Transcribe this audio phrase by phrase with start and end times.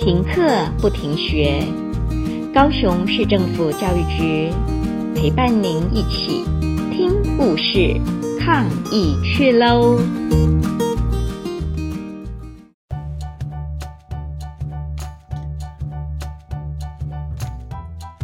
[0.00, 1.62] 停课不停学，
[2.54, 4.50] 高雄市政府教育局
[5.14, 6.42] 陪伴您一起
[6.90, 8.00] 听故事、
[8.40, 9.98] 抗疫去喽！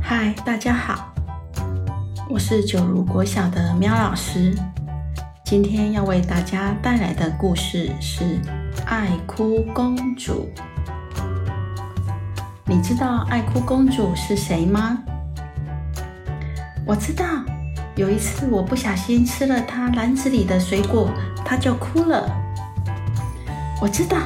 [0.00, 1.12] 嗨，大家好，
[2.30, 4.56] 我是九如国小的喵老师，
[5.45, 8.24] 今天要为大家带来的故事是
[8.86, 10.50] 《爱哭公主》。
[12.69, 14.98] 你知道爱哭公主是谁吗？
[16.84, 17.25] 我知道，
[17.95, 21.09] 有一次我不小心吃了她篮子里的水果，
[21.45, 22.29] 她就哭了。
[23.80, 24.19] 我知道，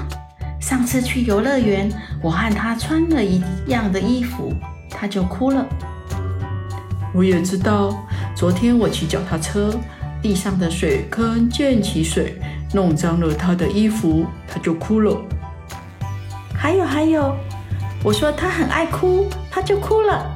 [0.58, 4.54] 上次去游乐园，我和她穿了一样的衣服，
[4.88, 5.66] 她就哭了。
[7.12, 7.94] 我也知道，
[8.34, 9.78] 昨天我骑脚踏车，
[10.22, 12.40] 地上的水坑溅起水，
[12.72, 15.14] 弄脏了她的衣服，她就哭了。
[16.54, 17.36] 还有还有。
[18.02, 20.30] 我说她很爱哭，她就哭了。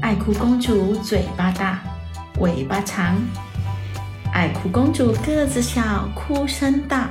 [0.00, 1.80] 爱哭公主嘴巴大，
[2.38, 3.16] 尾巴长。
[4.32, 7.08] 爱哭公主个子小，哭声大。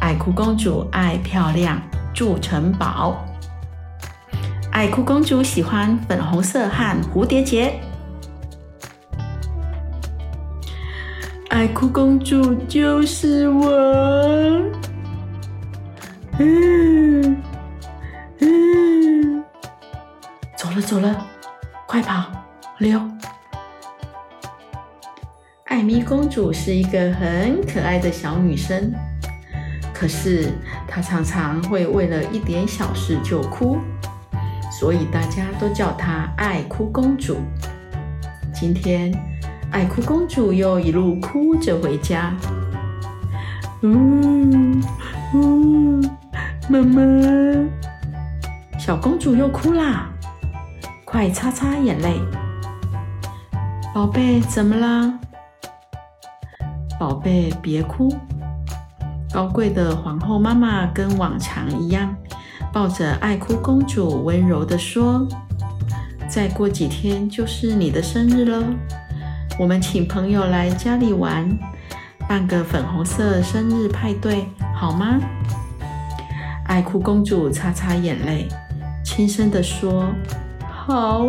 [0.00, 1.80] 爱哭公主爱漂亮，
[2.12, 3.24] 住城堡。
[4.70, 7.78] 爱哭公主喜欢粉红色和蝴蝶结。
[11.50, 13.70] 爱哭公主就是我。
[16.38, 16.91] 嗯
[20.92, 21.26] 走了，
[21.86, 22.30] 快跑，
[22.76, 23.00] 溜！
[25.64, 28.92] 艾米公主是一个很可爱的小女生，
[29.94, 30.52] 可是
[30.86, 33.78] 她常常会为了一点小事就哭，
[34.70, 37.38] 所以大家都叫她爱哭公主。
[38.52, 39.10] 今天，
[39.70, 42.36] 爱哭公主又一路哭着回家。
[43.80, 44.78] 嗯
[45.32, 46.18] 嗯。
[46.68, 47.00] 妈妈，
[48.78, 50.11] 小公主又哭啦！
[51.12, 52.18] 快擦擦眼泪。
[53.92, 55.12] 宝贝，怎么啦？
[56.98, 58.10] 宝贝，别哭。
[59.30, 62.16] 高贵的皇后妈妈跟往常一样，
[62.72, 65.28] 抱着爱哭公主，温柔地说
[66.30, 68.64] ：“再过几天就是你的生日了，
[69.58, 71.46] 我们请朋友来家里玩，
[72.26, 75.20] 办个粉红色生日派对，好吗？”
[76.64, 78.48] 爱哭公主擦擦眼泪，
[79.04, 80.06] 轻声地说
[80.84, 81.26] ：“好。”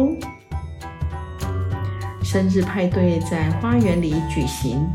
[2.24, 4.88] 生日派对在花园里举行，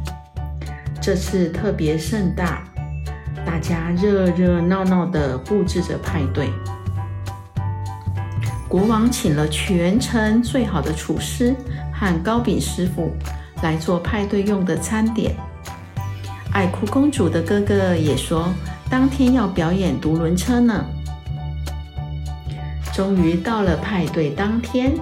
[1.01, 2.65] 这次特别盛大，
[3.47, 6.51] 大家热热闹闹的布置着派对。
[8.69, 11.55] 国王请了全城最好的厨师
[11.93, 13.13] 和糕饼师傅
[13.63, 15.37] 来做派对用的餐点。
[16.53, 18.49] 爱哭公主的哥哥也说。
[18.91, 20.83] 当天要表演独轮车呢。
[22.99, 24.93] 终于到了派对当天，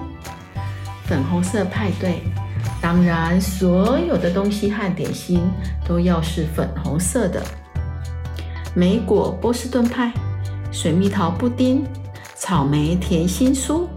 [1.05, 2.21] 粉红色派对，
[2.79, 5.41] 当然所有的东西和点心
[5.83, 7.41] 都要是粉红色的。
[8.75, 10.13] 莓果波士顿派、
[10.71, 11.83] 水蜜桃布丁、
[12.35, 13.87] 草莓甜心酥，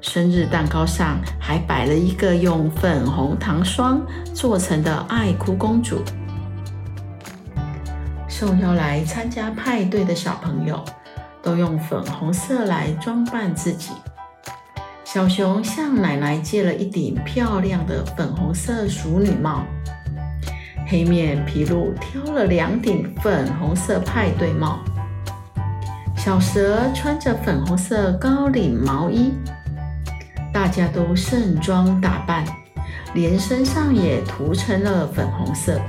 [0.00, 4.04] 生日蛋糕上还摆了一个用粉红糖霜
[4.34, 6.02] 做成的爱哭公主。
[8.28, 10.84] 受邀来参加派对的小朋友
[11.42, 13.92] 都用粉红色来装扮自己。
[15.04, 19.64] 小熊向奶奶借了一顶漂亮的粉红色淑女帽，
[20.86, 24.80] 黑面琵鹭挑了两顶粉红色派对帽，
[26.14, 29.32] 小蛇穿着粉红色高领毛衣，
[30.52, 32.44] 大家都盛装打扮，
[33.14, 35.80] 连身上也涂成了粉红色。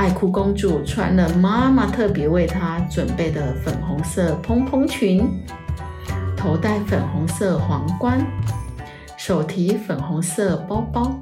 [0.00, 5.30] 爱哭公主穿了妈妈特别为她准备的粉红色蓬蓬裙，
[6.34, 8.18] 头戴粉红色皇冠，
[9.18, 11.20] 手提粉红色包包，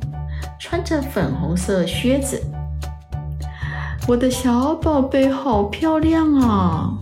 [0.61, 2.41] 穿着粉红色靴子。
[4.07, 6.93] 我的小宝贝好漂亮啊！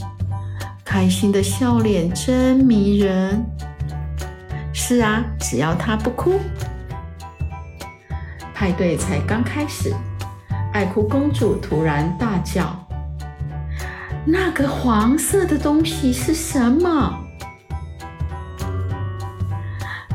[0.83, 3.45] 开心的笑脸真迷人。
[4.73, 6.41] 是啊，只要她不哭，
[8.55, 9.95] 派对才刚开始。
[10.77, 12.67] 爱哭公主突然大叫
[14.29, 17.19] ：“那个黄色的东西是什么？”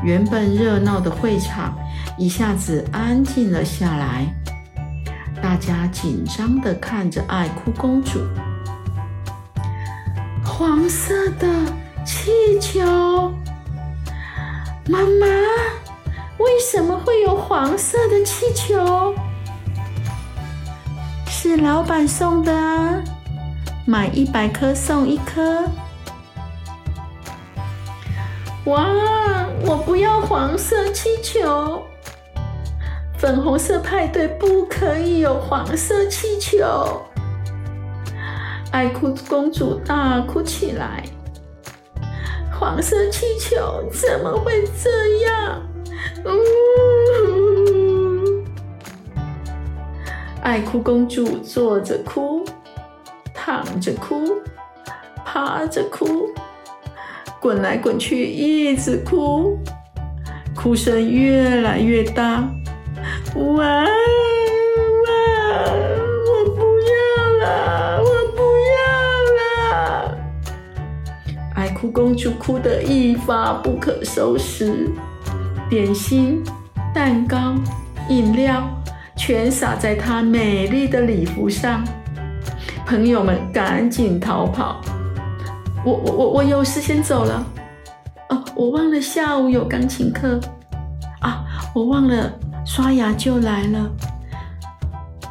[0.04, 1.76] 原本热闹的会场
[2.16, 4.32] 一下子安静了下来，
[5.42, 8.20] 大家紧张的看着爱哭公主。
[10.44, 11.48] 黄色的
[12.06, 12.30] 气
[12.60, 13.34] 球，
[14.86, 15.26] 妈妈，
[16.38, 19.12] 为什么会有黄色的气球？
[21.54, 23.04] 是老板送的啊！
[23.84, 25.64] 买一百颗送一颗。
[28.64, 28.86] 哇，
[29.60, 31.82] 我不要黄色气球，
[33.18, 37.02] 粉红色派对不可以有黄色气球。
[38.70, 41.04] 爱哭公主大哭起来。
[42.58, 44.90] 黄色气球怎么会这
[45.26, 45.60] 样？
[46.24, 46.30] 呜！
[50.42, 52.44] 爱哭公主坐着哭，
[53.32, 54.42] 躺着哭，
[55.24, 56.28] 趴着哭，
[57.40, 59.56] 滚来滚去，一直哭，
[60.54, 62.44] 哭声越来越大。
[63.36, 63.86] 哇哇！
[66.26, 66.60] 我不
[66.90, 66.92] 要
[67.38, 68.42] 了，我不
[68.74, 68.82] 要
[69.38, 70.18] 了。
[71.54, 71.68] 爱！
[71.68, 74.90] 哭公主哭得一发不可收拾，
[75.70, 76.42] 点心、
[76.92, 77.54] 蛋糕、
[78.08, 78.68] 饮料
[79.24, 81.84] 全洒在她美丽的礼服上。
[82.84, 84.80] 朋友们赶紧逃跑。
[85.84, 87.46] 我我我我有事先走了。
[88.30, 90.40] 哦，我忘了下午有钢琴课。
[91.20, 92.32] 啊，我忘了
[92.66, 93.88] 刷牙就来了。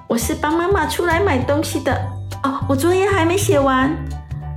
[0.08, 1.94] 我是帮妈妈出来买东西的。
[2.44, 3.94] 哦，我作业还没写完。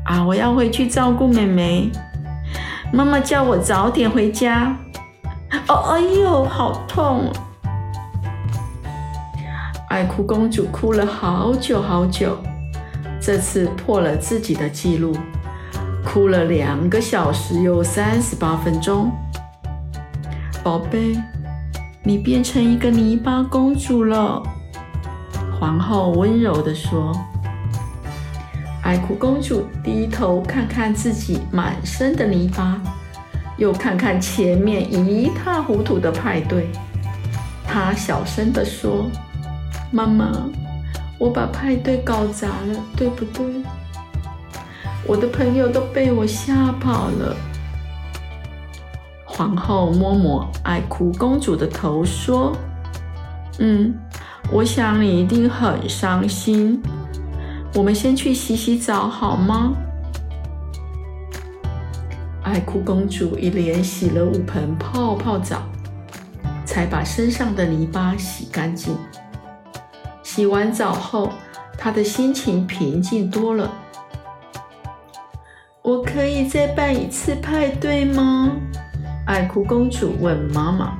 [0.04, 0.24] 啊！
[0.24, 1.90] 我要回去照顾妹妹。
[2.92, 4.76] 妈妈叫我早点回家。
[5.66, 7.32] 哦，哎呦，好痛！
[9.94, 12.36] 爱哭公主哭了好久好久，
[13.20, 15.16] 这次破了自己的记录，
[16.04, 19.12] 哭了两个小时又三十八分钟。
[20.64, 21.16] 宝贝，
[22.02, 24.42] 你变成一个泥巴公主了。
[25.60, 27.12] 皇后温柔地说。
[28.82, 32.80] 爱哭公主低头看看自己满身的泥巴，
[33.56, 36.68] 又看看前面一塌糊涂的派对。
[37.64, 39.06] 她小声地说
[39.94, 40.32] ：“妈妈，
[41.20, 43.46] 我把派对搞砸了，对不对？
[45.06, 47.36] 我的朋友都被我吓跑了。”
[49.24, 52.52] 皇后摸摸爱哭公主的头说
[53.60, 53.94] ：“嗯，
[54.50, 56.82] 我想你一定很伤心。”
[57.76, 59.72] 我们先去洗洗澡好吗？
[62.42, 65.62] 爱哭公主一连洗了五盆泡泡澡，
[66.64, 68.96] 才把身上的泥巴洗干净。
[70.34, 71.30] 洗完澡后，
[71.78, 73.72] 她的心情平静多了。
[75.80, 78.50] 我可以再办一次派对吗？
[79.26, 80.98] 爱哭公主问妈妈。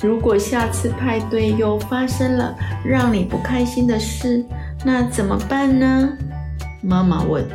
[0.00, 4.42] 如果下次派对又发生了让你不开心的事，
[4.82, 6.08] 那怎么办呢？
[6.80, 7.46] 妈妈问。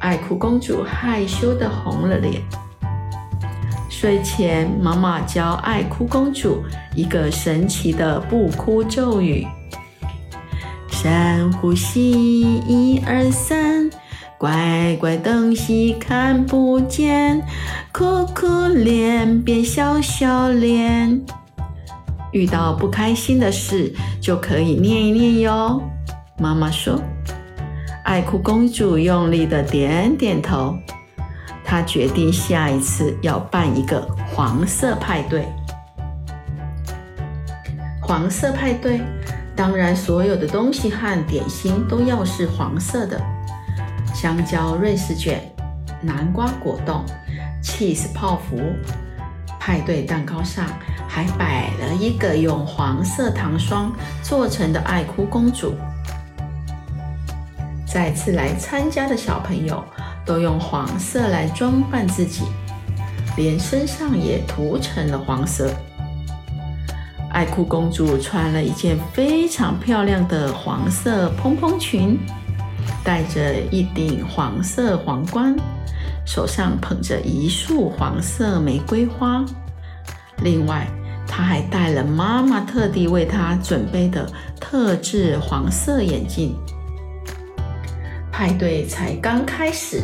[0.00, 2.40] 爱哭公主害羞的红了脸。
[4.02, 6.64] 睡前，妈妈教爱哭公主
[6.96, 9.46] 一个神奇的不哭咒语：
[10.88, 13.88] 深呼吸，一二三，
[14.38, 17.40] 乖乖东西看不见，
[17.92, 21.22] 哭哭脸变笑笑脸。
[22.32, 25.80] 遇到不开心的事，就可以念一念哟。
[26.40, 27.00] 妈妈说
[28.02, 30.76] ：“爱哭公主用力的点点头。
[31.72, 35.48] 他决定下一次要办一个黄色派对。
[38.02, 39.00] 黄色派对，
[39.56, 43.18] 当然所有的东西和点心都要是黄色的：
[44.14, 45.50] 香蕉瑞士卷、
[46.02, 47.06] 南瓜果冻、
[47.62, 48.60] cheese 泡芙。
[49.58, 50.66] 派对蛋糕上。”
[51.08, 55.74] 还摆了一个用黄色糖霜做成的爱哭公主。
[57.86, 59.82] 再次来参加的小朋友
[60.24, 62.44] 都用黄色来装扮自己，
[63.36, 65.70] 连身上也涂成了黄色。
[67.30, 72.18] 爱哭公主穿了一件非常漂亮的黄色蓬蓬裙，
[73.02, 75.56] 戴着一顶黄色皇冠，
[76.26, 79.42] 手上捧着一束黄色玫瑰花。
[80.42, 80.86] 另外，
[81.26, 86.54] 她还戴了妈妈特地为她准备的特制黄色眼镜。
[88.42, 90.02] 派对才刚开始，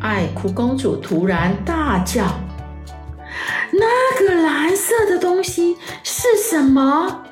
[0.00, 2.24] 爱哭公主突然大叫
[3.74, 7.24] ：“那个蓝色的东西是什么？”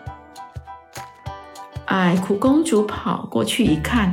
[1.86, 4.12] 爱哭公主跑过去一看，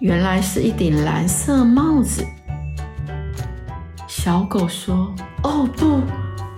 [0.00, 2.22] 原来是一顶蓝色帽子。
[4.06, 6.02] 小狗说：“哦，不，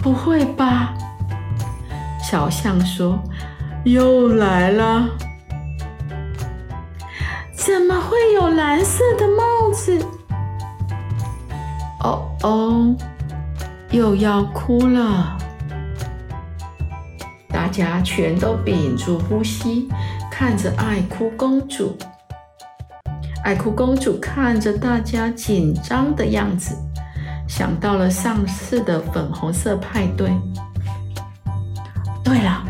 [0.03, 0.93] 不会吧？”
[2.21, 3.23] 小象说
[3.87, 5.09] ：“又来了，
[7.65, 9.99] 怎么会有蓝色的帽子？”
[12.05, 12.95] 哦哦，
[13.91, 15.39] 又要哭了。
[17.49, 19.89] 大家全都屏住呼吸，
[20.31, 21.97] 看着爱哭公主。
[23.43, 26.77] 爱哭公主看着大家紧张的样子，
[27.49, 30.31] 想到了上次的粉红色派对。
[32.23, 32.63] 对了，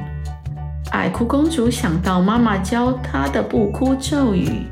[0.93, 4.67] 爱哭公主想到妈妈教她的不哭咒语：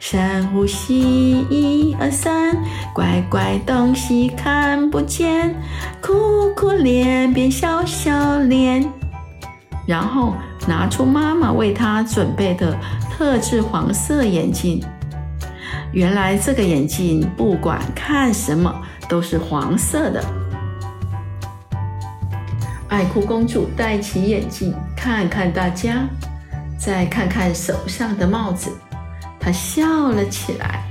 [0.00, 2.56] 深呼吸，一二三，
[2.94, 5.54] 乖乖东西看不见，
[6.00, 8.90] 哭哭脸变笑笑脸。
[9.86, 10.34] 然后
[10.66, 12.74] 拿出妈妈为她准备的
[13.10, 14.82] 特制黄色眼镜。
[15.92, 18.74] 原来这个眼镜不管看什么
[19.06, 20.24] 都是黄色的。
[22.88, 26.08] 爱哭公主戴起眼镜，看看大家，
[26.78, 28.70] 再看看手上的帽子，
[29.40, 30.84] 她笑了起来。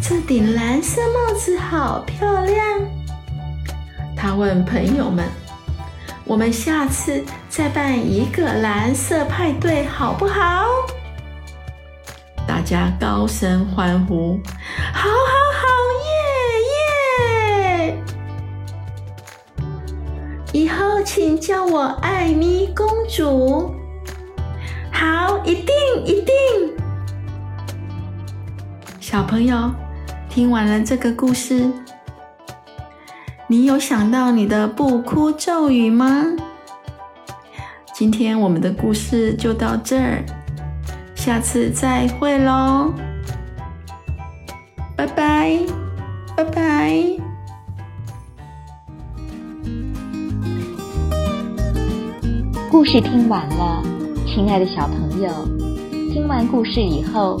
[0.00, 2.80] 这顶蓝色帽子好漂亮。
[4.16, 5.26] 她问朋友们
[6.24, 10.64] ：“我们下次再办一个蓝色派对，好不好？”
[12.46, 14.40] 大家高声欢呼
[14.94, 15.10] ：“好好！”
[15.58, 15.66] 好！
[17.18, 17.98] 耶，耶
[20.52, 23.74] 以后请叫我艾米公主。
[24.92, 25.66] 好，一定
[26.04, 26.85] 一定。
[29.08, 29.70] 小朋友，
[30.28, 31.70] 听完了这个故事，
[33.46, 36.24] 你有想到你的不哭咒语吗？
[37.94, 40.24] 今天我们的故事就到这儿，
[41.14, 42.92] 下次再会喽，
[44.96, 45.56] 拜拜，
[46.36, 47.00] 拜拜。
[52.68, 53.84] 故事听完了，
[54.26, 55.30] 亲爱的小朋友，
[56.12, 57.40] 听完故事以后，